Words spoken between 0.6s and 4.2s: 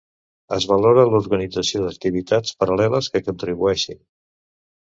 valora l'organització d'activitats paral·leles que contribueixin.